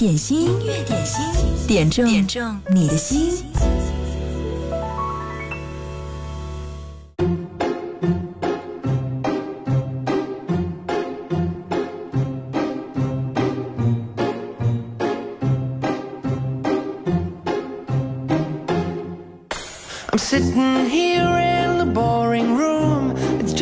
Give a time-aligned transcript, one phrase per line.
[0.00, 1.22] 点心，音乐点心，
[1.68, 3.44] 点中点中你的心。
[20.10, 21.29] I'm sitting here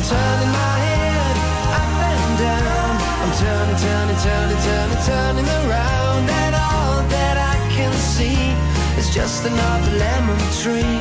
[0.00, 1.36] I'm turning my head
[1.76, 2.92] up and down.
[3.20, 8.56] I'm turning, turning, turning, turning, turning around, and all that I can see
[8.98, 10.96] is just another lemon tree.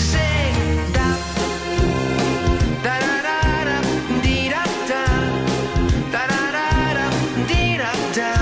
[0.00, 0.56] Sing
[0.96, 1.08] da
[2.84, 3.78] da da da da
[4.22, 5.04] dee da da
[6.14, 7.06] da da da da
[7.50, 8.32] dee da da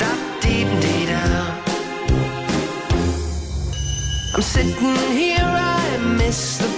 [0.00, 0.10] da
[0.42, 1.22] dee dee da.
[4.34, 6.61] I'm sitting here, I miss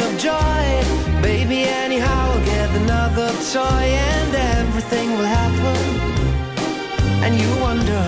[0.00, 0.64] Of joy.
[1.22, 5.78] Baby, anyhow, I'll get another toy and everything will happen.
[7.24, 8.04] And you wonder,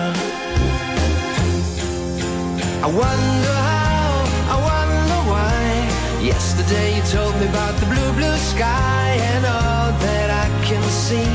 [2.85, 4.13] I wonder how,
[4.53, 6.23] I wonder why.
[6.23, 11.31] Yesterday you told me about the blue, blue sky, and all that I can see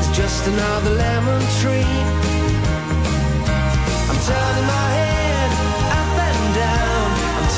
[0.00, 2.27] is just another lemon tree.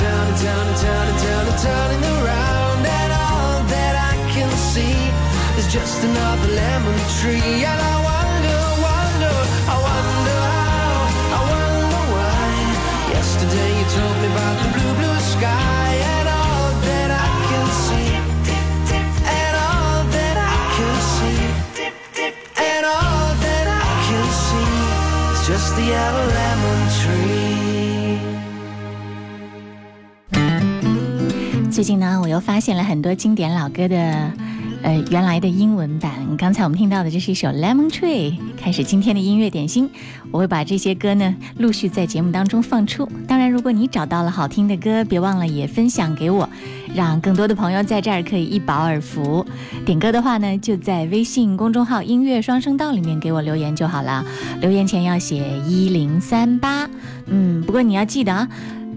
[0.00, 4.96] Turning, turning, turning, turning, turning around, and all that I can see
[5.58, 7.64] is just another lemon tree.
[7.64, 8.19] And I
[31.80, 33.96] 最近呢，我又发现了很多经典老歌的，
[34.82, 36.12] 呃，原来的英文版。
[36.36, 38.32] 刚才我们听到的，这是一首《Lemon Tree》。
[38.58, 39.88] 开始今天的音乐点心，
[40.30, 43.08] 我会把这些歌呢陆续在节目当中放出。
[43.26, 46.46] 当然，如果你找到了好听的歌，别忘了也分享给我，
[46.94, 49.42] 让更多的朋友在这儿可以一饱耳福。
[49.86, 54.22] 点歌的话呢，就在微信公众号“音乐双声道”里面给我留言就好了。
[54.60, 56.86] 留言前要写一零三八。
[57.24, 58.46] 嗯，不过你要记得啊。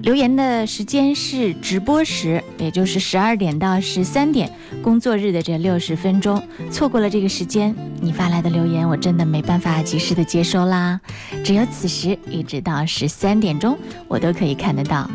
[0.03, 6.43] 留言的时间是直播时，也就是十二点到十三点，工作日的这六十分钟。
[6.69, 10.99] 错过了这个时间，你发来的留言我真的没办法及时的接收啦。
[11.41, 13.77] 只有此时一直到十三点钟，
[14.09, 15.09] 我都可以看得到。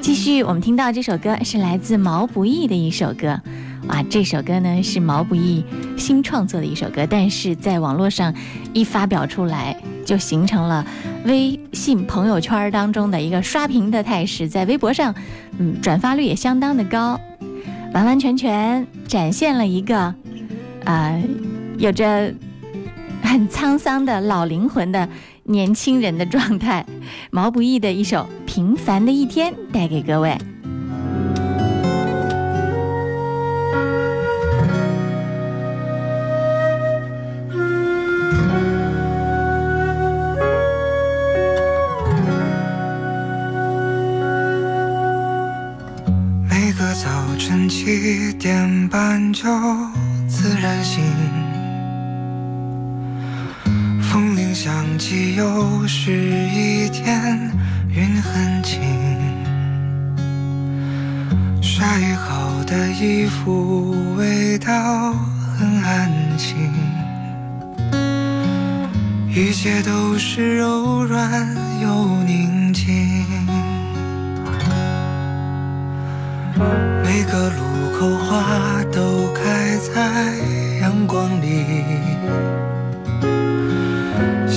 [0.00, 3.40] 继续，我们听到这首歌是来自毛不易的一首歌。
[3.88, 5.64] 哇，这首歌呢是毛不易
[5.96, 8.32] 新创作的一首歌，但是在网络上
[8.72, 10.84] 一发表出来，就形成了
[11.24, 15.14] 微信朋友圈当中的一个刷屏的态势，在微博上，
[15.58, 17.18] 嗯，转发率也相当的高，
[17.92, 20.14] 完完全全展现了一个，
[20.84, 21.18] 啊、
[21.78, 22.32] 有着
[23.22, 25.08] 很沧桑的老灵魂的
[25.44, 26.84] 年轻人的状态。
[27.30, 30.36] 毛不易的一首《平凡的一天》带给各位。
[46.48, 47.08] 每个早
[47.38, 49.44] 晨七点半就
[50.26, 51.04] 自然醒，
[54.02, 57.48] 风铃响起，又是一天，
[57.92, 58.80] 云很轻。
[61.60, 65.12] 晒好的衣服味道
[65.58, 66.56] 很安静，
[69.28, 71.48] 一切都是柔软
[71.82, 72.86] 又宁静。
[77.02, 77.60] 每个路
[77.98, 80.36] 口花都开在
[80.80, 81.64] 阳光里，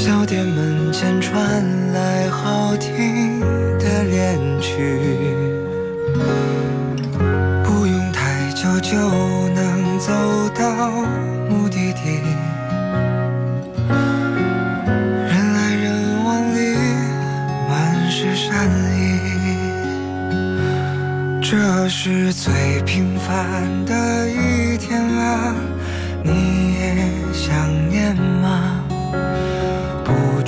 [0.06, 1.64] 小店门前传
[1.94, 3.40] 来好听
[3.80, 5.00] 的恋曲。
[7.64, 8.98] 不用太久就
[9.56, 10.12] 能走
[10.54, 10.92] 到
[11.50, 12.20] 目的地，
[13.88, 16.76] 人来人往里
[17.70, 19.02] 满是善意。
[21.42, 25.56] 这是最平凡的一天啊，
[26.22, 27.56] 你也想
[27.88, 28.82] 念吗？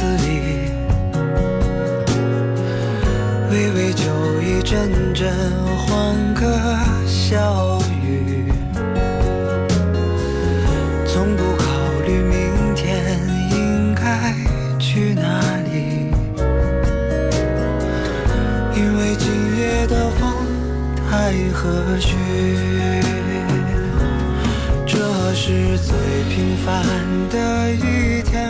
[0.00, 0.72] 子里，
[3.50, 4.02] 微微酒
[4.40, 5.30] 意，阵阵
[5.76, 6.50] 欢歌
[7.06, 8.50] 笑语，
[11.06, 11.66] 从不考
[12.06, 13.20] 虑明天
[13.50, 14.34] 应该
[14.78, 15.38] 去哪
[15.70, 16.10] 里，
[18.74, 20.32] 因为今夜的风
[21.10, 21.68] 太和
[21.98, 22.16] 煦。
[24.86, 25.94] 这是最
[26.30, 26.82] 平凡
[27.28, 28.49] 的一天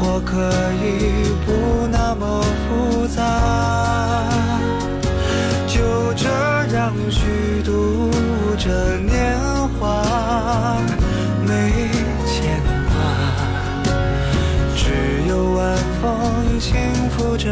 [0.00, 0.36] 活可
[0.74, 3.20] 以不那么复杂，
[5.66, 6.28] 就这
[6.76, 8.08] 样虚度
[8.56, 9.36] 着年
[9.80, 10.04] 华，
[11.44, 11.90] 没
[12.24, 12.94] 牵挂，
[14.76, 14.94] 只
[15.28, 16.76] 有晚风轻
[17.10, 17.50] 拂着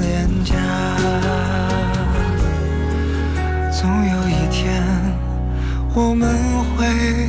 [0.00, 0.56] 脸颊。
[3.70, 4.82] 总有一天，
[5.94, 6.28] 我们
[6.76, 7.28] 会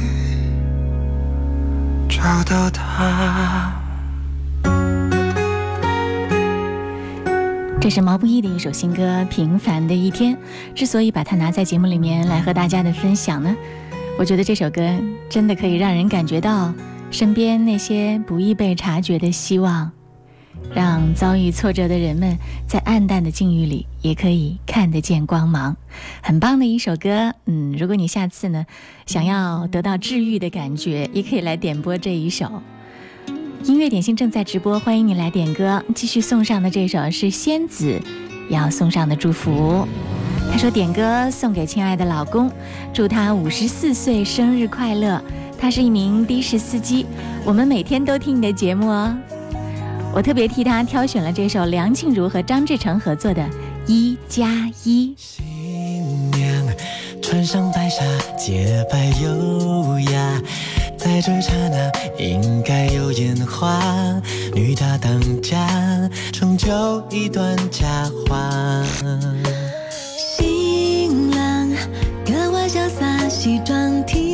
[2.10, 3.77] 找到他。
[7.88, 10.36] 这是毛不易的一首新歌《平凡的一天》。
[10.76, 13.56] 之所以把它拿在节目里面来和大家的分享呢，
[14.20, 14.82] 我觉得这首歌
[15.30, 16.74] 真的可以让人感觉到
[17.12, 19.90] 身边那些不易被察觉的希望，
[20.76, 25.78] 让遭遇挫折的人们在暗淡的境遇里也可以看得见光芒。
[26.22, 28.66] 很棒的一首歌，嗯，如果你下次呢
[29.06, 32.62] 想要得到治愈的感觉，也可以来点播这一首。
[33.68, 35.84] 音乐点心正在直播，欢迎你来点歌。
[35.94, 38.02] 继续送上的这首是仙子
[38.50, 39.86] 要送上的祝福。
[40.50, 42.50] 他说点歌送给亲爱的老公，
[42.94, 45.22] 祝他五十四岁生日快乐。
[45.60, 47.06] 他是一名的士司机，
[47.44, 49.14] 我们每天都听你的节目哦。
[50.14, 53.44] 我特别替他挑选了这首梁静茹和张志成合作的
[53.86, 55.10] 《一加一》。
[55.18, 56.68] 新娘
[57.22, 58.02] 穿上白纱，
[58.38, 60.42] 洁白优雅，
[60.98, 63.80] 在这刹那应该有烟花。
[64.54, 67.88] 女大当家，成就一段佳
[68.28, 68.84] 话。
[70.18, 71.70] 新郎
[72.26, 74.27] 格外潇洒，西装挺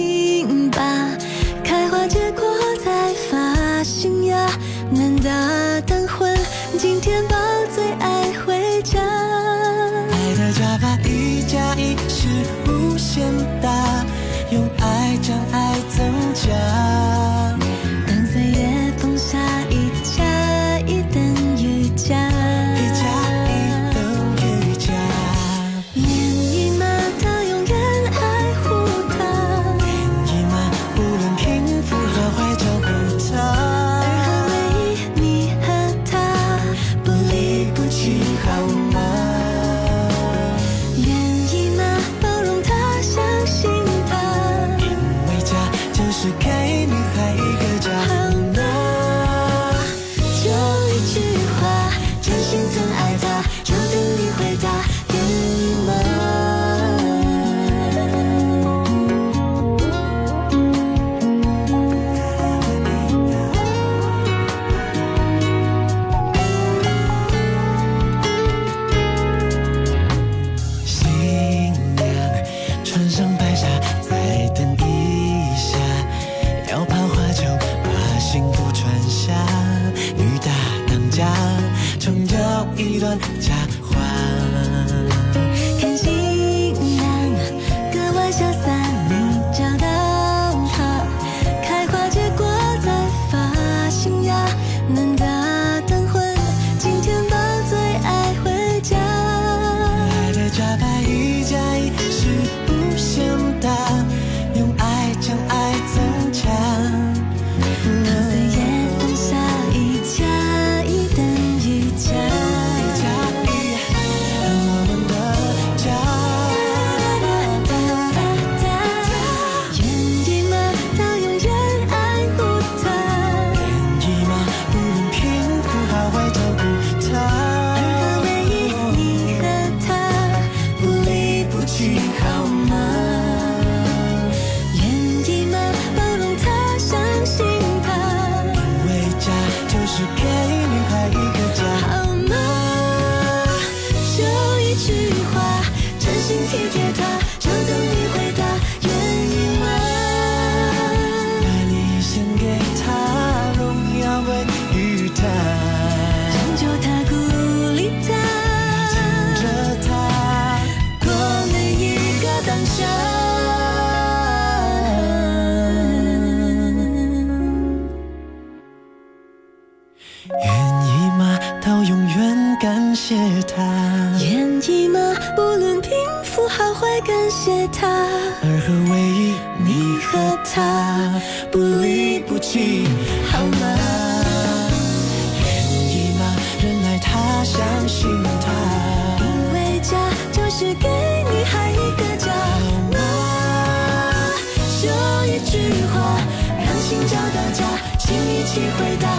[195.33, 196.19] 一句话，
[196.59, 197.65] 让心找到家，
[197.97, 199.09] 请一起回答，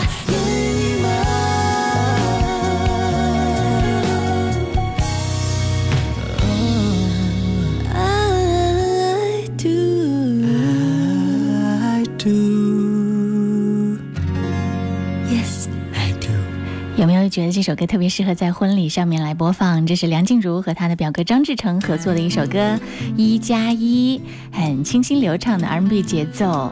[17.25, 19.87] 有没有觉得这首歌特别适合在婚礼上面来播放？
[19.87, 22.59] 这是梁静茹和她的表哥张志成合作的一首歌，
[23.17, 24.19] 《一加一》，
[24.55, 26.71] 很清新流畅的 R&B 节奏，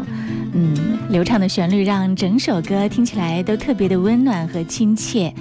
[0.52, 5.32] 嗯，流畅的旋律让整首歌听起来都特别的温暖和亲切。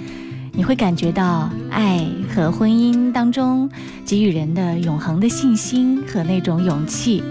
[0.54, 3.70] 你会感觉到爱和婚姻当中
[4.06, 7.22] 给予人的永恒的信心和那种勇气。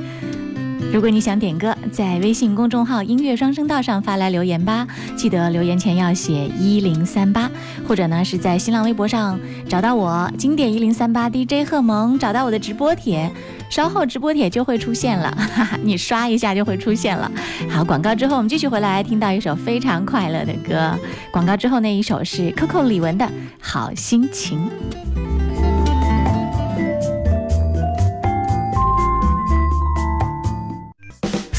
[0.94, 4.86] 如果你想点歌，在微信公众号“音乐双声道”上发来留言吧，
[5.16, 7.50] 记得留言前要写一零三八，
[7.88, 13.32] 或者呢是在新浪微博上找到我“经典一零三八 DJ 贺萌”，找到我的直播帖，
[13.70, 17.32] 稍后直播帖就会出现了，哈哈，你刷一下就会出现了。
[17.70, 20.98] 好，广告之后我们继续回来，听到一首非常快乐的歌。
[21.32, 23.26] 广告之后那一首是 Coco 李玟的
[23.62, 24.60] 《好心情》。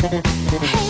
[0.00, 0.87] Hey.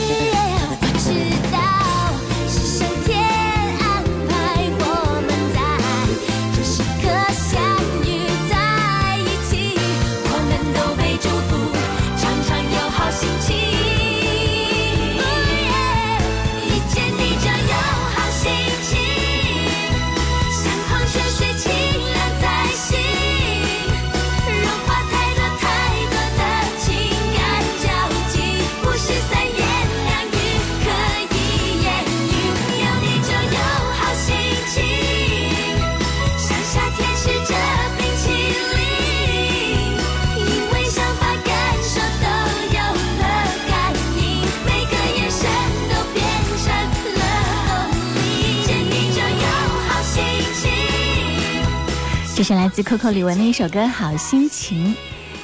[52.82, 54.94] coco 李玟的一首歌好心情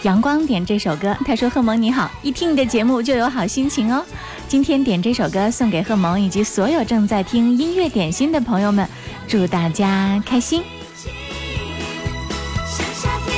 [0.03, 4.05] 阳光点这首歌他说贺萌你好一听你的节目就有好心情哦。
[4.47, 8.87] 今天点这首歌送给贺萌以及所有正在听音乐点心的朋友们
[9.27, 10.63] 祝大家开心。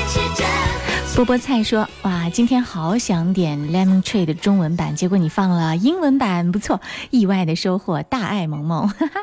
[0.06, 0.24] 心
[1.14, 6.80] 波波菜说哇今天好想点 lemon tree 的中文版结果你放了英文版不错
[7.10, 8.88] 意外的收获大爱萌萌。
[8.88, 9.20] 哈 哈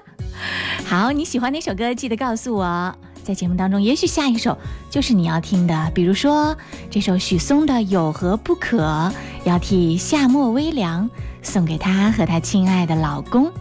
[0.85, 1.93] 好你喜欢哪首歌？
[1.93, 3.12] 记得告诉我。
[3.23, 4.57] 在节目当中也许下一首
[4.89, 6.55] 就是你要听的比如说
[6.91, 9.11] 这首许嵩的有何不可
[9.45, 11.09] 要替夏末微凉
[11.41, 13.51] 送给她和她亲爱的老公。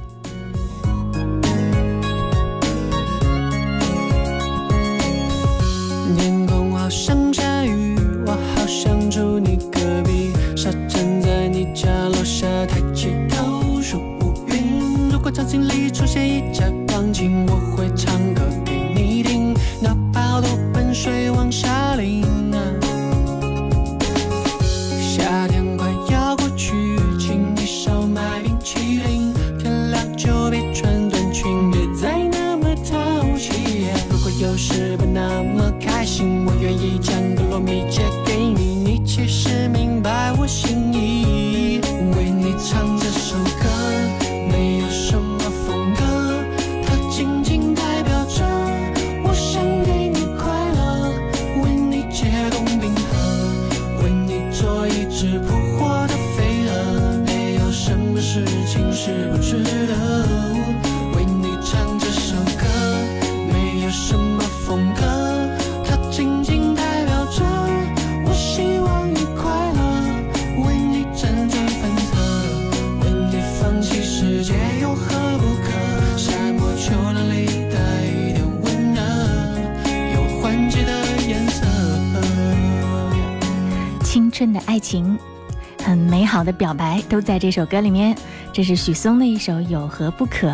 [86.62, 88.16] 表白都在这首歌里面。
[88.52, 90.48] 这是许嵩的一首《有何不可》。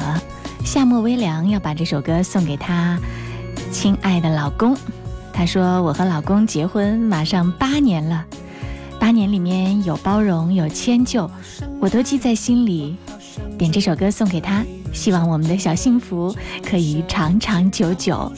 [0.65, 2.99] 夏末微凉要把这首歌送给她
[3.71, 4.75] 亲爱的老公。
[5.35, 8.25] 她说：“我和老公结婚马上八年了，
[8.99, 11.31] 八年里面有包容，有迁就，
[11.79, 12.97] 我都记在心里。
[13.59, 18.33] 点这首歌送给他，希望我们的小幸福可以长长久久。”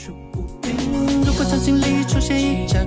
[1.24, 2.80] 如果场景里出现一架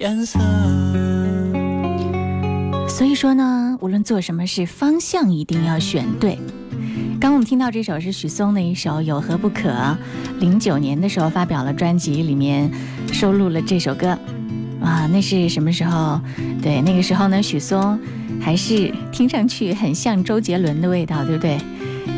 [0.00, 0.38] 颜色。
[2.88, 6.38] 所以说呢，无论做什么事，方向一定要选对。
[7.20, 9.68] 刚我们听到这首是许嵩的一首《有何不可》，
[10.38, 12.70] 零九年的时候发表了专辑，里面
[13.12, 14.16] 收录了这首歌。
[14.80, 16.20] 啊，那是什么时候？
[16.62, 17.98] 对，那个时候呢，许嵩
[18.40, 21.58] 还是听上去很像周杰伦的味道，对不对？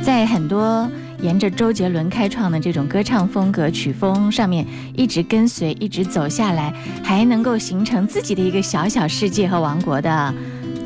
[0.02, 0.86] 在很多
[1.22, 10.34] 沿着周杰伦开创的这种歌唱风格、曲风上面一直跟随、一直走下来，还能够形成自己的一个小小世界和王国的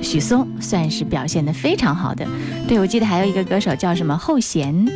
[0.03, 2.27] 许嵩，算是表现得非常好的。
[2.67, 4.87] 对，我记得还有一个歌手叫什么后弦，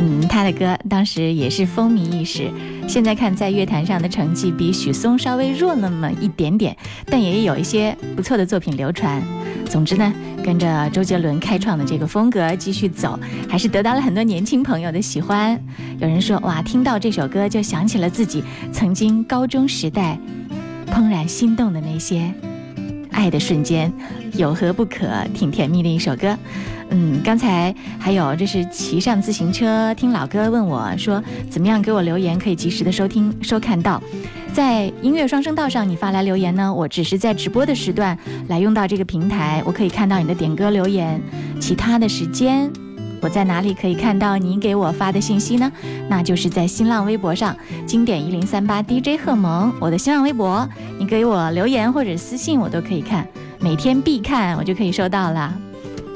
[0.00, 2.50] 嗯，他的歌当时也是风靡一时。
[2.86, 9.22] 现在看在乐坛上的成绩比许嵩稍微弱那么一点点，但也有一些不错的作品流传。
[9.68, 10.10] 总之呢，
[10.42, 15.60] 跟着周杰伦开创的这个风格继续走，还是得到了很多年轻朋友的喜欢。
[15.98, 20.18] 有人说，哇，听到这首歌就想起了自己曾经高中时代
[20.90, 22.32] 怦然心动的那些
[23.18, 23.92] 爱的瞬间，
[24.34, 25.08] 有何不可？
[25.34, 26.38] 挺甜蜜的一首歌。
[26.90, 34.00] 嗯，刚才还有，这是骑上自行车听老歌，问我说怎么样给我留言，可以及时的收听收看到。
[34.54, 41.20] 在音乐双声道上，你发来留言呢，我只是在直播的时段来用到这个平台，我可以看到你的点歌留言。
[41.60, 42.70] 其他的时间，
[43.20, 45.70] 我在哪里可以看到你给我发的信息呢？
[46.08, 53.26] 那就是在新浪微博上，经典一零三八 DJ 贺萌，我的新浪微博，你给我留言或者私信，我都可以看，
[53.58, 55.52] 每天必看，我就可以收到了。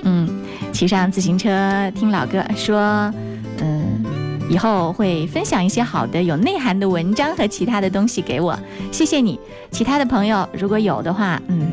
[0.04, 0.28] 嗯，
[0.72, 3.12] 骑上自行车听老歌，说，
[3.60, 4.04] 嗯，
[4.48, 8.58] 以后会分享一些好的、有内涵的文章和其他的东西给我，
[8.90, 9.38] 谢谢你。
[9.70, 11.68] 其他的朋友如果有的话，嗯，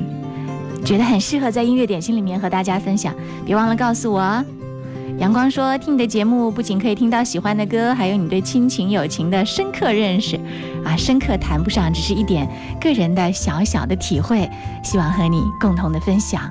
[0.83, 3.13] 觉得很适合在音乐点心里面和大家分享，
[3.45, 4.45] 别忘了告诉我哦。
[5.19, 10.39] 阳光说：“听你的节目，不仅可以听到喜欢的歌，还有你对亲情友情的深刻认识，
[10.85, 14.49] 啊，深刻谈不上，只是一点个人的小小的体会，
[14.81, 16.49] 希望和你共同的分享。”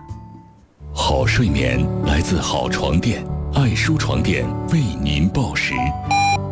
[0.93, 5.73] 好睡眠来自好床垫，爱舒床垫为您报时。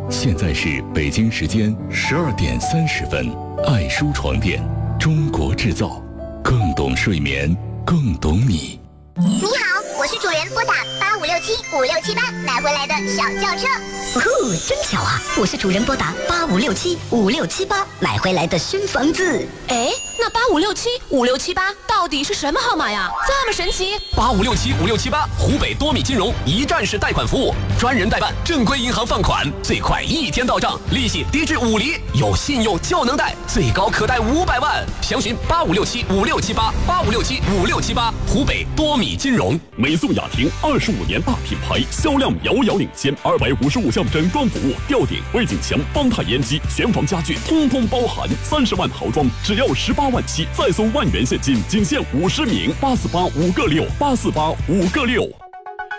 [0.09, 3.31] 现在是北京时间十二点三十分，
[3.67, 4.59] 爱舒床垫，
[4.99, 6.01] 中国制造，
[6.43, 8.79] 更懂睡眠，更懂你。
[9.17, 11.06] 你好，我是主人，拨打八五
[11.37, 13.67] 六七七五六七八买回来的小轿车。
[13.67, 15.21] 哦呼，真巧啊！
[15.37, 19.47] 我是主人拨打八五六七五六七八买回来的新房子。
[19.67, 23.11] 哎，那八五六七五六七八到底是什么号码呀？
[23.27, 23.93] 这么神奇！
[24.15, 34.83] 八五六七五六七八，湖北多米金融一站式贷款服务，专人代办，正规银行放款，最快一天到账，利息低至五厘，有信用就能贷，最高可贷五百万。
[35.03, 39.59] 详询八五六七五六七八八五六七五六七八，湖北多米金融。
[39.75, 48.29] 美颂雅庭二十五年大品牌，销量遥遥领先，二百五十五项整装服务，吊顶、背景墙、邦泰烟机、全房家具，通通包含。
[48.43, 52.71] 三十万豪装只要十八万七，再送万元现金，仅限五十名。
[52.79, 55.46] 八四八五个六，八四八五个六。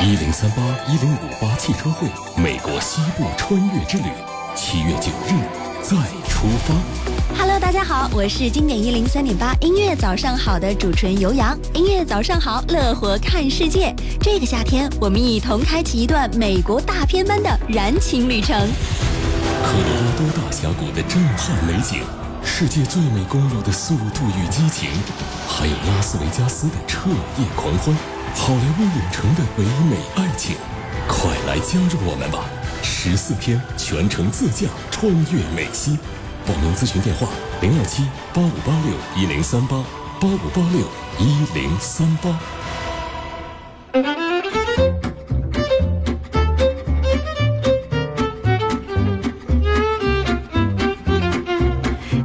[0.00, 2.06] 一零三八一零五八汽车会
[2.40, 4.04] 美国西部穿越之旅，
[4.54, 5.34] 七月九日
[5.82, 5.96] 再
[6.28, 7.36] 出发。
[7.36, 11.58] Hello，大家好，我是经典一零三点八音乐早上好的主持人尤洋。
[11.74, 13.92] 音乐早上好，乐活看世界。
[14.20, 18.56] 这个夏天，我们一同开启一段美国大片般的燃情旅程。
[18.56, 22.04] 科罗拉多大峡谷的震撼美景，
[22.44, 24.90] 世界最美公路的速度与激情，
[25.48, 27.96] 还有拉斯维加斯的彻夜狂欢，
[28.34, 30.56] 好莱坞影城的唯美爱情，
[31.06, 32.44] 快来加入我们吧！
[32.82, 35.98] 十四天全程自驾穿越美西，
[36.46, 37.28] 报名咨询电话
[37.60, 39.76] 零二七八五八六一零三八
[40.20, 40.86] 八五八六
[41.18, 42.38] 一零三八。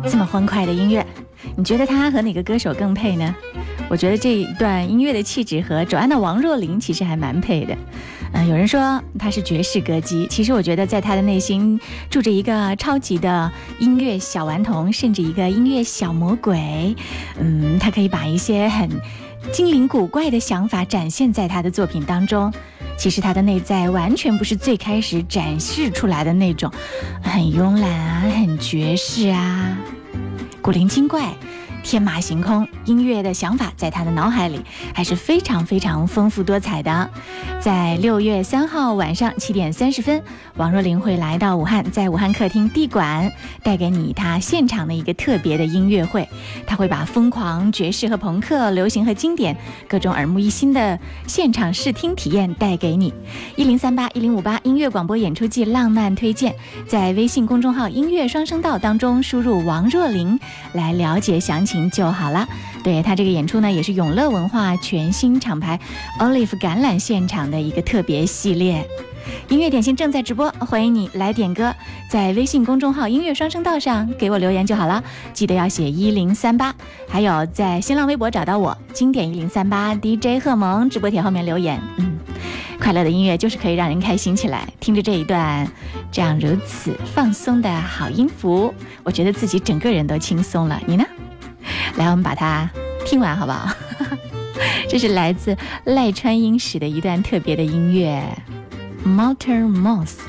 [0.09, 1.05] 这么欢快的音乐，
[1.57, 3.35] 你觉得它和哪个歌手更配呢？
[3.89, 7.77] 我觉得这一段音乐的气质和卓安的王若琳其实还蛮配的。
[8.31, 16.95] 嗯、有人说她是爵士歌姬，其实我觉得在她的内心住着一个超级的音乐小顽童，甚至一个音乐小魔鬼。
[17.39, 18.89] 嗯，她可以把一些很
[19.51, 22.51] 精灵古怪的想法展现在她的作品当中。
[22.97, 26.71] 其实她的内在完全不是最开始展示出来的那种
[27.21, 29.77] 很慵懒啊、很爵士啊、
[30.59, 31.31] 古灵精怪。
[31.83, 34.61] 天马行空，音乐的想法在他的脑海里
[34.93, 37.09] 还是非常非常丰富多彩的。
[37.59, 40.23] 在六月三号晚上七点三十分，
[40.55, 46.27] 王若琳会来到武汉，在武汉客厅地馆带给你他现场的一个特别的音乐会。
[46.65, 49.55] 他会把疯狂、爵士和朋克、流行和经典
[49.87, 53.13] 各种耳目一新的现场试听体验带给你。
[53.55, 56.55] 一零三八一零五八音乐广播演出季浪漫推荐，
[56.87, 60.39] 在微信公众号“音乐双声道”当中输入王若琳
[60.73, 62.47] 来了解详情就好了。
[62.83, 65.79] 对他这个演出呢，也是永乐文化全新厂牌
[66.19, 68.85] Olive 橄榄现场的一个特别系列。
[69.47, 71.73] 音乐点心正在直播，欢迎你来点歌，
[72.09, 76.75] 在微信公众号“音乐双声道”上给我留言就好了，记得要写一零三八，
[77.07, 81.79] 还有在新浪微博找到我“经典一零三八 DJ 贺萌”直播帖后面留言。
[81.97, 82.17] 嗯，
[82.81, 85.65] 快乐的音乐就是可以让人开心起来，听着这一段
[86.11, 90.81] 这样如此放松的好音符，我觉得自己整个人都轻松了。
[90.85, 91.05] 你呢？
[91.97, 92.69] 来，我们把它
[93.05, 93.69] 听完好不好？
[94.87, 98.21] 这是来自赖川英史的一段特别的音乐
[99.05, 100.19] ，Motor Mouse。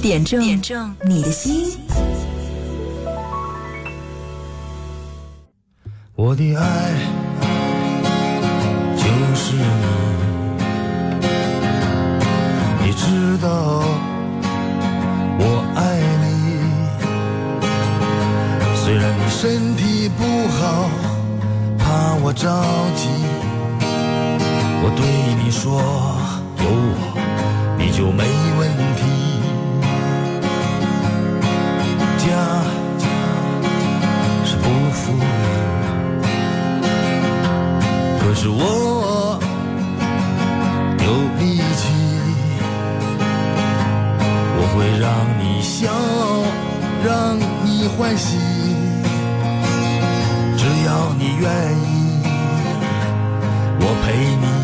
[0.00, 1.78] 点中点中你的心。
[6.16, 6.92] 我的爱
[8.96, 9.02] 就
[9.34, 9.62] 是你，
[12.82, 13.48] 你知道
[15.38, 15.44] 我
[15.76, 16.26] 爱你。
[18.74, 20.88] 虽然你身体不好，
[21.78, 22.48] 怕我着
[22.96, 23.08] 急，
[24.82, 25.00] 我对
[25.44, 25.82] 你说
[26.58, 27.02] 有我
[27.78, 28.24] 你就没
[32.30, 32.36] 家
[34.44, 34.62] 是不
[34.92, 35.18] 富裕
[38.20, 39.36] 可是我
[41.04, 41.08] 有
[41.40, 41.82] 力气
[44.56, 45.90] 我会让你笑
[47.04, 48.38] 让你欢喜。
[50.56, 52.22] 只要你愿意
[53.80, 54.59] 我陪你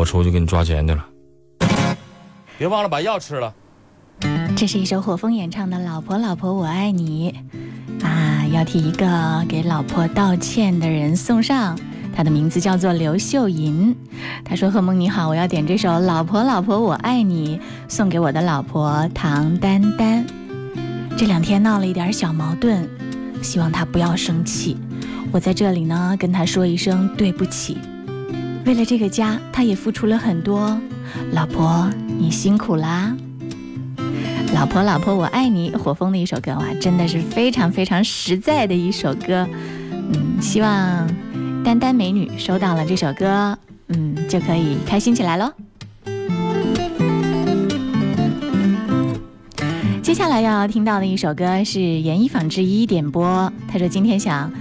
[0.00, 1.06] 我出去给你抓钱去了。
[2.56, 3.52] 别忘了把药吃了。
[4.56, 7.34] 这是一首火风演唱的《老婆老婆我爱你》
[8.06, 11.78] 啊，要替一个给老婆道歉的人送上。
[12.14, 13.94] 他的名字叫做刘秀银。
[14.42, 20.26] 他说：“贺梦你好，我要点这首《老婆老婆我爱你》，送给我的老婆唐丹丹。
[21.16, 22.88] 这两天闹了一点小矛盾，
[23.42, 24.78] 希望她不要生气。
[25.30, 27.76] 我在这里呢，跟她说一声对不起。
[28.66, 30.78] 为了这个家，他也付出了很多。
[31.32, 33.16] 老婆，你辛苦啦！”
[34.54, 39.48] 老婆，老婆，我爱你，火风的一首歌哇，真的是非常非常实在的一首歌。
[39.92, 41.08] 嗯，希望
[41.64, 43.56] 丹丹美女收到了这首歌，
[43.88, 45.52] 嗯，就可以开心起来喽。
[50.02, 54.52] 接下来要听到的一首歌是严一纺之一点播，他说今天想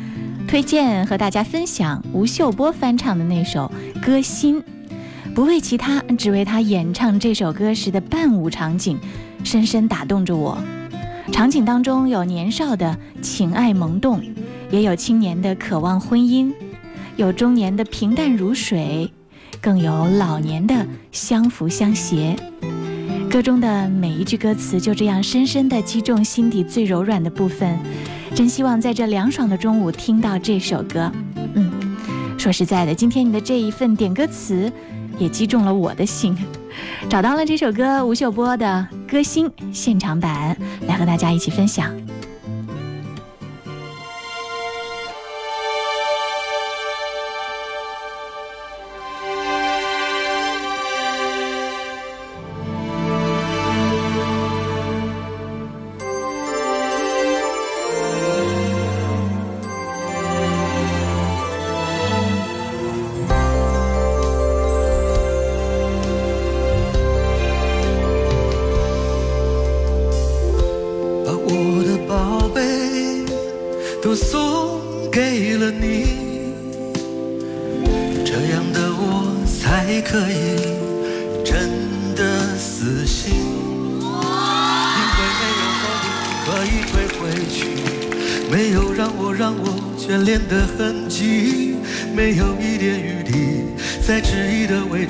[0.50, 3.72] 推荐和大家分享吴秀波翻唱的那首
[4.04, 4.60] 《歌心》，
[5.36, 8.98] 不为其他，只为他演唱这首歌时的伴舞场景。
[9.44, 10.58] 深深打动着我。
[11.32, 14.20] 场景当中有年少的情爱萌动，
[14.72, 16.52] 也有青年的渴望婚姻，
[17.16, 19.14] 有中年的平淡如水，
[19.62, 22.36] 更有老年的相扶相携。
[23.30, 27.78] 歌中的每一句歌词就这样深深地击中心底最柔软的部分。
[28.36, 31.12] 真希望在这凉爽的中午听到这首歌。
[31.56, 31.72] 嗯，
[32.38, 34.72] 说实在的，今天你的这一份点歌词
[35.18, 36.36] 也击中了我的心。
[37.10, 40.56] 找到了这首歌，吴秀波的《歌星》现场版，
[40.88, 41.92] 来和大家一起分享。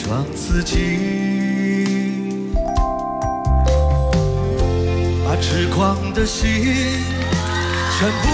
[0.09, 0.73] 放自己。
[5.23, 6.49] 把痴狂的心
[7.95, 8.27] 全部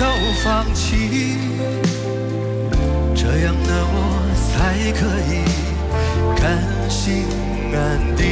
[0.00, 0.06] 都
[0.42, 1.36] 放弃，
[3.14, 3.94] 这样的我
[4.48, 4.54] 才
[4.92, 5.44] 可以
[6.40, 7.24] 甘心
[7.74, 7.76] 安
[8.16, 8.24] 定。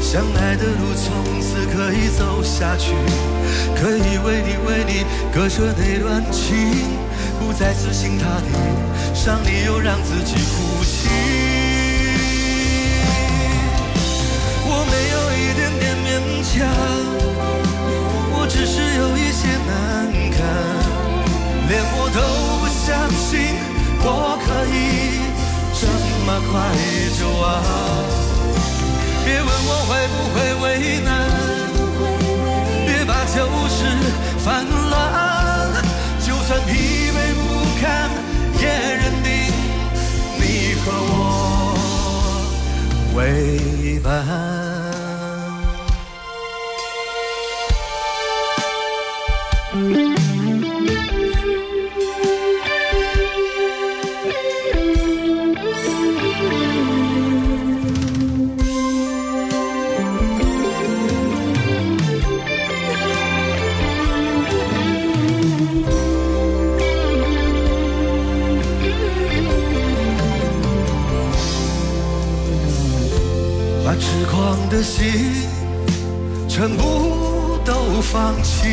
[0.00, 2.94] 相爱的路从此可以走下去，
[3.76, 5.04] 可以为你为你
[5.34, 6.56] 割舍那段情，
[7.38, 8.48] 不再死心塌地
[9.18, 11.08] 伤你又让自己哭泣。
[14.64, 16.06] 我没有一点点勉
[16.46, 16.54] 强，
[18.30, 20.38] 我只是有一些难堪，
[21.68, 22.18] 连我都
[22.60, 23.58] 不相信
[24.04, 24.06] 我
[24.38, 24.78] 可以
[25.74, 25.82] 这
[26.24, 26.54] 么快
[27.18, 27.44] 就忘。
[29.24, 30.66] 别问我会不会为
[31.02, 31.10] 难，
[32.86, 33.82] 别把旧事
[34.38, 34.46] 翻
[34.90, 34.94] 烂，
[36.24, 37.42] 就算疲惫不
[37.82, 37.82] 堪，
[38.60, 38.64] 也
[40.84, 41.74] 和我
[43.16, 44.67] 为伴。
[74.38, 75.04] 狂的心
[76.48, 78.68] 全部都放弃，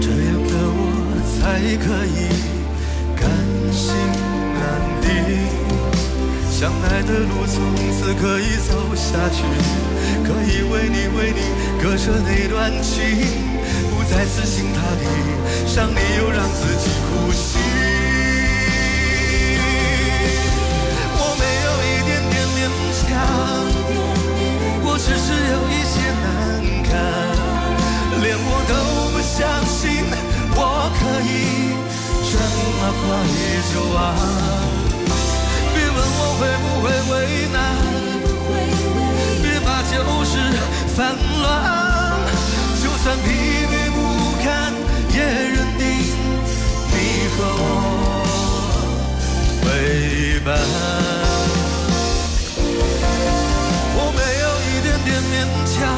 [0.00, 0.80] 这样的我
[1.28, 2.32] 才可以
[3.14, 3.28] 甘
[3.70, 3.92] 心
[4.56, 4.64] 安
[5.02, 5.06] 定。
[6.50, 7.60] 相爱的路从
[7.92, 9.44] 此可以走下去，
[10.24, 11.42] 可以为你为你
[11.82, 13.04] 割舍那段情，
[13.90, 15.04] 不再死心塌地，
[15.66, 17.91] 伤你又让自己哭泣。
[25.04, 26.24] 只是有一些难
[26.84, 26.90] 堪，
[28.22, 28.72] 连我都
[29.10, 29.36] 不相
[29.66, 29.82] 信
[30.54, 30.58] 我
[30.96, 31.28] 可以
[32.30, 32.32] 这
[32.78, 33.04] 么快
[33.74, 33.98] 就忘。
[35.74, 37.12] 别问我会不会为
[37.52, 37.58] 难，
[39.42, 39.92] 别把旧
[40.24, 40.32] 事
[40.94, 40.98] 翻
[41.42, 41.44] 乱，
[42.80, 43.26] 就算疲
[43.66, 43.98] 惫不
[44.44, 44.46] 堪，
[45.12, 45.82] 也认定
[46.92, 46.94] 你
[47.34, 47.60] 和我
[49.66, 49.68] 为
[50.44, 50.48] 伴。
[55.42, 55.90] 坚强，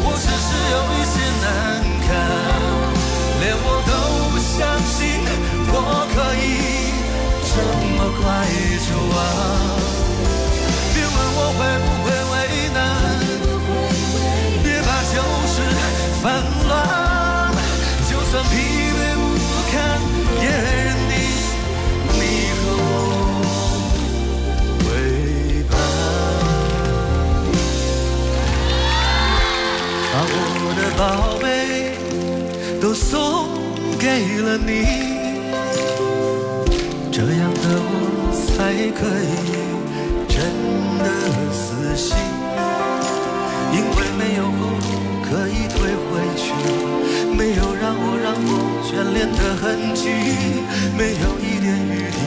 [0.00, 1.14] 我只是有一些
[1.44, 1.44] 难
[2.00, 2.08] 堪，
[3.40, 3.92] 连我都
[4.32, 4.56] 不相
[4.88, 4.96] 信
[5.68, 5.76] 我
[6.14, 6.42] 可以。
[7.44, 7.52] 这
[7.94, 8.24] 么快
[8.86, 9.14] 就忘？
[10.94, 11.88] 别问我会不
[30.96, 31.96] 宝贝
[32.80, 33.48] 都送
[33.98, 34.06] 给
[34.42, 34.70] 了你。
[37.10, 39.34] 这样的我才可以
[40.28, 40.36] 真
[40.98, 41.06] 的
[41.52, 42.16] 死心，
[43.72, 44.86] 因为没有后路
[45.22, 45.76] 可以退
[46.06, 46.42] 回去，
[47.36, 48.50] 没有让我让我
[48.84, 49.62] 眷恋的痕
[49.94, 50.02] 迹，
[50.98, 52.18] 没有一点余地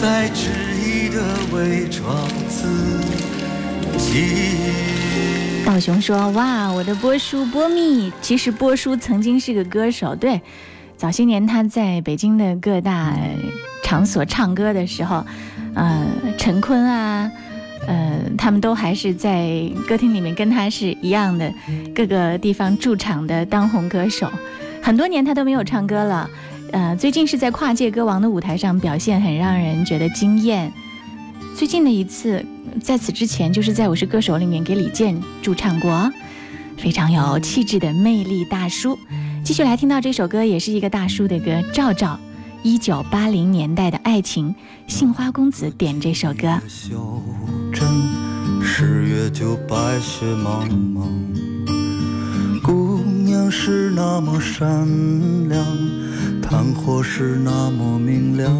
[0.00, 0.40] 再执
[0.80, 1.16] 意的
[1.52, 1.56] 伪
[1.88, 1.98] 装
[2.48, 2.58] 自
[3.98, 5.49] 己。
[5.64, 10.40] 道雄说：“哇，我的波叔波蜜，其实波叔曾经是个歌手，对。”
[10.96, 13.16] 早些年，他在北京的各大
[13.82, 15.24] 场所唱歌的时候，
[15.74, 16.06] 呃，
[16.36, 17.30] 陈坤啊，
[17.86, 21.50] 呃，他们都还是在歌厅里面跟他是一样的，
[21.94, 24.30] 各个地方驻场的当红歌手。
[24.82, 26.28] 很多年他都没有唱歌了，
[26.72, 30.70] 呃，最近是在跨界歌王的舞台上表现很让人觉得惊艳。
[31.60, 32.42] 最近的一次，
[32.82, 36.10] 在此之前就是在《我是歌手》里面给李健驻唱过，
[36.78, 38.98] 非常有气质的魅力大叔。
[39.44, 42.14] 继续来听到这首歌，也是一个大叔的歌，《赵赵》，
[42.62, 44.54] 一九八零年代的爱情，
[44.86, 46.58] 杏花公子点这首歌。
[48.62, 51.02] 十月就白雪茫茫，
[52.62, 54.88] 姑娘是那么善
[55.46, 55.62] 良，
[56.40, 58.50] 炭火是那么明亮，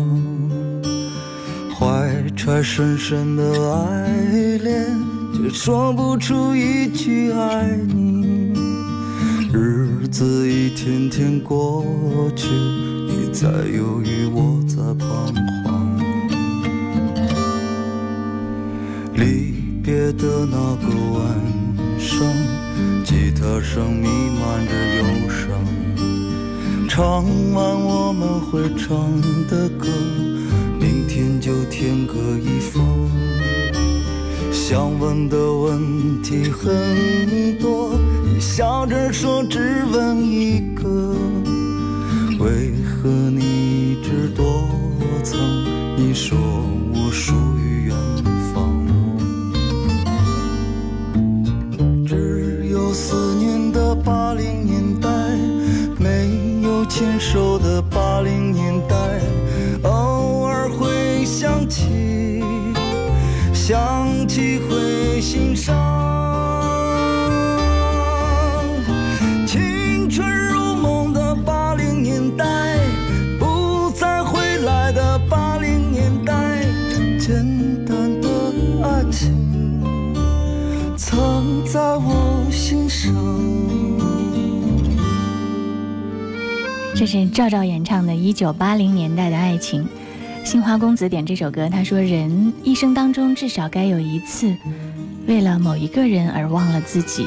[1.81, 4.87] 怀揣深深的爱恋，
[5.33, 8.53] 却说不出一句爱你。
[9.51, 11.83] 日子一天天过
[12.37, 15.33] 去，你在犹豫，我在彷
[15.65, 15.99] 徨。
[19.15, 21.19] 离别的那个晚
[21.99, 22.29] 上，
[23.07, 24.07] 吉他声弥
[24.39, 25.49] 漫着忧伤。
[26.91, 27.25] 唱
[27.55, 29.19] 完我们会唱
[29.49, 29.89] 的歌，
[31.51, 32.81] 就天各一方。
[34.53, 37.99] 想问的问题很多。
[38.25, 41.13] 你笑着说，只问一个，
[42.39, 44.71] 为何你一直躲
[45.25, 45.41] 藏？
[45.97, 46.39] 你说
[46.95, 47.35] 我说
[63.71, 65.73] 想起会心伤，
[69.47, 72.45] 青春如梦的八零年代，
[73.39, 76.35] 不再回来的八零年代，
[77.21, 77.47] 简
[77.85, 78.29] 单的
[78.83, 79.81] 爱情
[80.97, 83.15] 藏在我心上。
[86.97, 89.85] 这是赵照演唱的《一九八零年代的爱情》。
[90.51, 94.53] 杏花公子点这首歌，他说：“人一生当中至少该有一次，
[95.29, 97.25] 为了某一个人而忘了自己，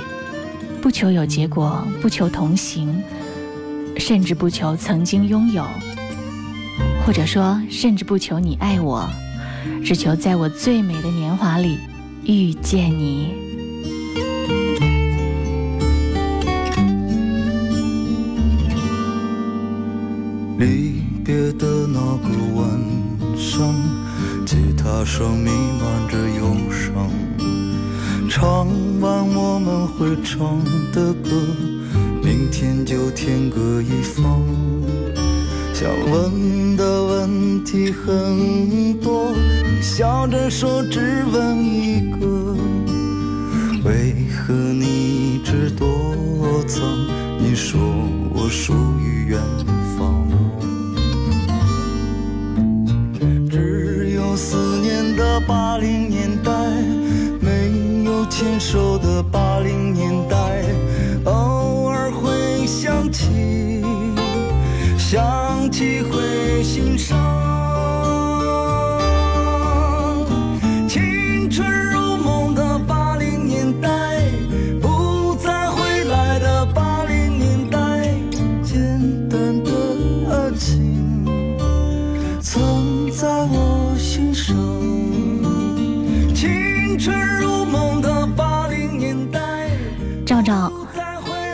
[0.82, 3.02] 不求有结果，不求同行，
[3.96, 5.66] 甚至不求曾经拥有，
[7.06, 9.10] 或者说，甚至不求你爱我，
[9.86, 11.80] 只求在我最美的年华里
[12.26, 13.32] 遇见你。”
[25.16, 27.08] 上，弥漫着忧伤。
[28.28, 28.66] 唱
[29.00, 30.60] 完我们会唱
[30.92, 31.30] 的歌，
[32.24, 34.42] 明天就天各一方。
[35.72, 42.58] 想问的问题很多，你笑着说只问一个，
[43.86, 45.88] 为何你一直躲
[46.68, 46.82] 藏？
[47.38, 47.80] 你说
[48.34, 49.40] 我属于远
[49.96, 50.13] 方。
[55.48, 56.52] 八零年代，
[57.40, 60.64] 没有牵手的八零年代，
[61.26, 63.84] 偶尔会想起，
[64.98, 67.18] 想起会心伤。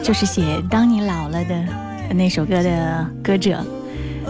[0.10, 3.64] 就是写《当你老了》的那首歌的歌者，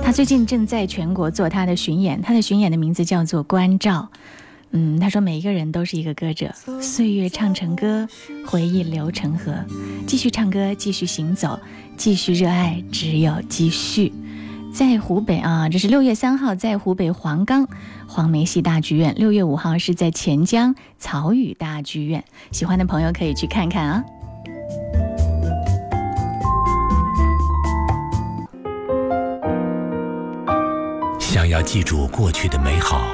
[0.03, 4.09] 他最近正在全国做他的巡演，他的巡演的名字叫做《关照》。
[4.71, 8.05] 嗯，他说每一个人都是一个歌者，岁月唱成歌，
[8.45, 9.53] 回忆流成河，
[10.05, 11.57] 继续唱歌，继续行走，
[11.95, 14.11] 继续热爱，只有继续。
[14.73, 17.65] 在湖北啊，这是六月三号在湖北黄冈
[18.05, 24.03] 黄梅戏大剧院，六月五号是在钱江曹禺大剧院，喜欢的朋友可以去看看啊。
[31.31, 33.11] 想要记住过去的美好，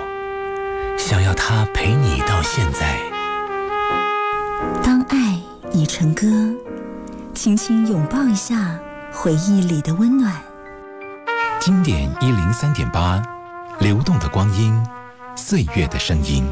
[0.98, 2.98] 想要它陪你到现在。
[4.82, 5.38] 当爱
[5.74, 6.26] 已成歌，
[7.34, 8.80] 轻轻拥抱一下
[9.12, 10.34] 回忆里的温暖。
[11.60, 13.22] 经典一零三点八，
[13.80, 14.74] 流动的光阴，
[15.36, 16.46] 岁月的声音。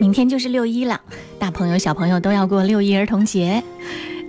[0.00, 1.00] 明天就是六一了，
[1.38, 3.62] 大朋友小朋友都要过六一儿童节。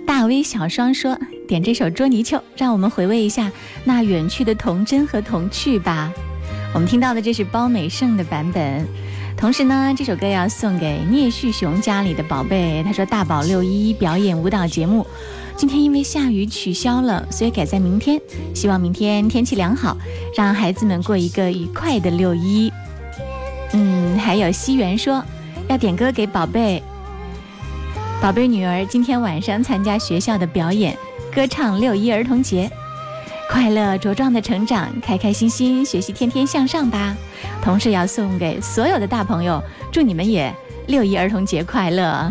[0.06, 3.50] 大 V 小双说：“点这首捉泥鳅，让我们回味一下
[3.84, 6.12] 那远去的童真和童趣吧。”
[6.74, 8.86] 我们听到的这是包美胜的版本。
[9.36, 12.82] 同时呢，这首歌要送给聂旭雄家里的宝贝。
[12.84, 15.04] 他说：“大宝六一表演舞蹈节目，
[15.56, 18.20] 今天因为下雨取消了，所以改在明天。
[18.54, 19.96] 希望明天天气良好，
[20.36, 22.72] 让孩子们过一个愉快的六一。”
[23.74, 25.24] 嗯，还有西元说
[25.68, 26.82] 要点歌给宝贝。
[28.20, 30.96] 宝贝女儿今天晚上参加学校的表演，
[31.34, 32.70] 歌唱六一儿童节，
[33.48, 37.16] 快乐茁壮的成长，开开心心学习，天天向上吧。
[37.62, 40.54] 同时要送给所有的大朋友，祝你们也
[40.88, 42.30] 六一儿童节快乐。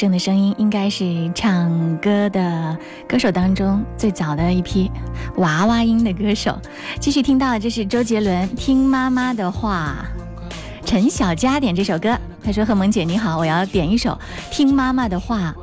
[0.00, 4.90] 包美胜的声音应该是唱歌的歌手当中最早的一批
[5.36, 6.58] 娃娃音的歌手。
[6.98, 10.06] 继续听到这是周杰伦《听妈妈的话》，
[10.86, 14.12] 陈小佳点这首歌，他说：“贺萌姐你好，我要点一首
[14.50, 15.54] 《听妈妈的话》，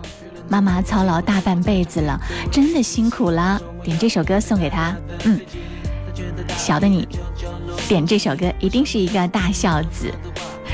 [0.47, 2.19] 妈妈操劳大半辈子了，
[2.51, 3.59] 真的辛苦了。
[3.83, 5.39] 点这首歌送给他，嗯，
[6.55, 7.07] 小的你
[7.87, 10.13] 点这首歌一定是一个大孝子。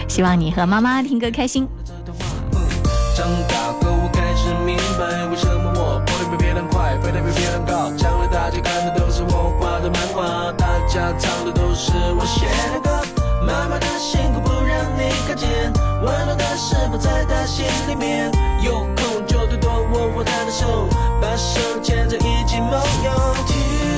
[0.10, 1.66] 希望你和妈妈听歌开心。
[3.24, 7.90] 长大后我开始明白，为什么我跑得比别人快，飞得比别人高。
[7.96, 12.90] 将来大家看的都是我画的漫画，大家唱的都是我写的歌。
[13.48, 15.72] 妈妈的辛苦不让你看见，
[16.04, 18.30] 温暖的是否在她心里面？
[18.62, 20.90] 有空就多多握握她的手，
[21.22, 22.72] 把手牵着一起梦
[23.06, 23.93] 游。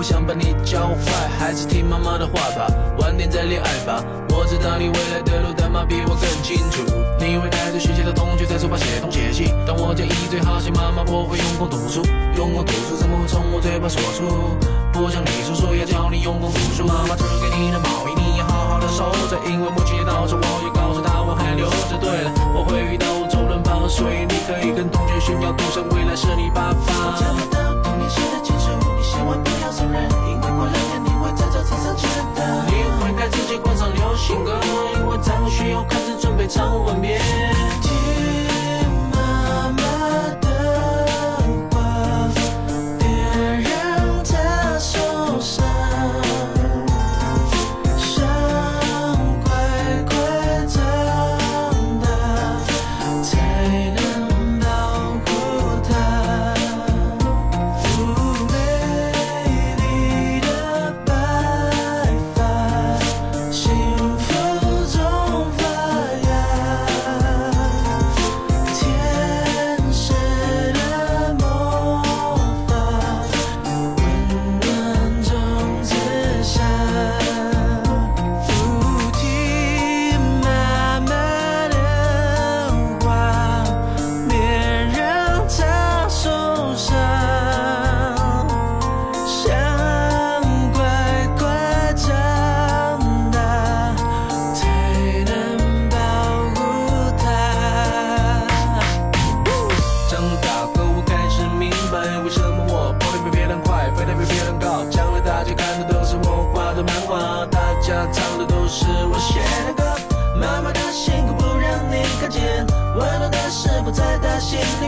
[0.00, 2.66] 不想把你教坏，还是听妈妈的话吧，
[3.00, 4.02] 晚点再恋爱吧。
[4.30, 6.80] 我知道你未来的路，但妈比我更清楚。
[7.20, 12.00] 你会带着学习的同学在书包写东写西，但我建议最好戏，妈妈我会用功读书，
[12.34, 14.56] 用功读书怎么会从我嘴巴说出？
[14.90, 22.00] 不像你叔叔要教你用功读书，妈妈织给你的毛衣你要好好的收着，因为母亲节到时我也告诉她我还留着。
[22.00, 27.69] 对了，我会遇到周润发，所以你可以跟同学炫耀，赌神未来是你爸爸。
[29.30, 32.64] 你千万不要送人，因为过两天你会在这场上见的。
[32.66, 34.58] 你会带自己灌上流行歌，
[34.96, 37.20] 因为咱们需要开始准备唱吻别。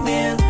[0.04, 0.41] 心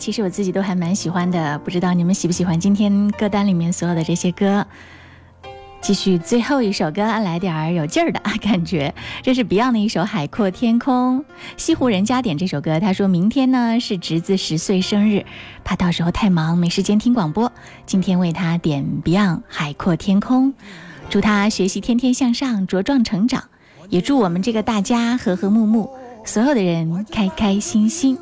[0.00, 4.66] 其实我自己都还蛮喜欢的，不知道你们喜不喜欢今天歌单里面所有的这些歌。
[5.82, 8.94] 继续最后一首歌，来点儿有劲儿的感觉。
[9.22, 11.20] 这是 Beyond 的一首《海阔天空》。
[11.56, 15.24] 西湖人家点这首歌，他说明天呢是侄子十岁生日，
[15.64, 17.52] 怕到时候太忙没时间听广播，
[17.86, 20.52] 今天为他点 Beyond《海阔天空》，
[21.08, 23.44] 祝他学习天天向上，茁壮成长，
[23.88, 25.90] 也祝我们这个大家和和睦睦，
[26.24, 28.18] 所有的人开开心心。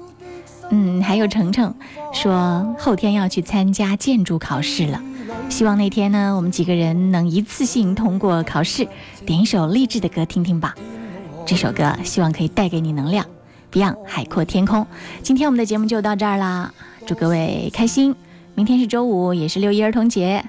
[0.71, 1.75] 嗯，还有程程
[2.13, 5.01] 说后天要去参加建筑考试了，
[5.49, 8.87] 希望那天呢，我们几个人能一次性通过考试。
[9.25, 10.75] 点一首励志的歌听听吧，
[11.47, 13.25] 这首歌希望可以带给你能量。
[13.73, 14.83] Beyond《海阔天空》，
[15.23, 16.73] 今天我们的节目就到这儿啦，
[17.07, 18.15] 祝各位开心。
[18.55, 20.45] 明天是周五，也是六一儿童节，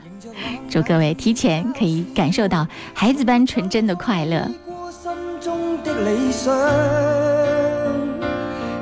[0.69, 4.49] 祝各位提前可以感受到孩子般纯真的快乐。